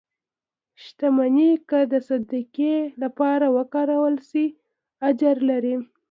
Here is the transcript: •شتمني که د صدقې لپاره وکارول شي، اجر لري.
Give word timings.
•شتمني 0.83 1.49
که 1.69 1.79
د 1.91 1.93
صدقې 2.09 2.75
لپاره 3.01 3.45
وکارول 3.57 4.15
شي، 4.29 4.45
اجر 5.09 5.35
لري. 5.49 5.75